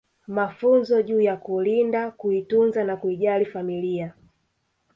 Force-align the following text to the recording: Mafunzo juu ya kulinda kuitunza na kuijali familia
Mafunzo 0.27 1.01
juu 1.01 1.21
ya 1.21 1.37
kulinda 1.37 2.11
kuitunza 2.11 2.83
na 2.83 2.97
kuijali 2.97 3.45
familia 3.45 4.13